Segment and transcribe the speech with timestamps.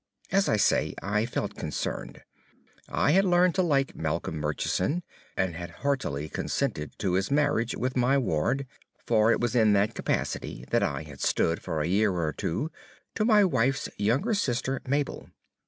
[0.31, 2.23] As I say, I felt concerned.
[2.89, 5.03] I had learned to like Malcolm Murchison,
[5.37, 8.65] and had heartily consented to his marriage with my ward;
[9.05, 12.71] for it was in that capacity that I had stood for a year or two
[13.13, 15.29] to my wife's younger sister, Mabel.